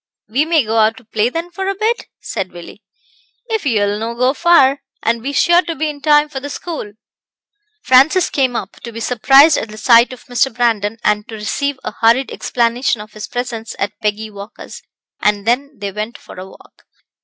[0.27, 2.81] "We may go out to play then for a bit?" said Willie.
[3.51, 6.93] "If ye'll no go far, and be sure to be in time for the school."
[7.83, 10.51] Francis came up, to be surprised at the sight of Mr.
[10.51, 14.81] Brandon, and to receive a hurried explanation of his presence at Peggy Walker's,
[15.21, 16.83] and then they went for a walk.